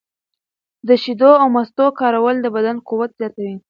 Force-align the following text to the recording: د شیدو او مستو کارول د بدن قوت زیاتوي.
د 0.87 0.89
شیدو 1.03 1.31
او 1.41 1.47
مستو 1.55 1.85
کارول 1.99 2.35
د 2.41 2.47
بدن 2.55 2.75
قوت 2.87 3.11
زیاتوي. 3.19 3.55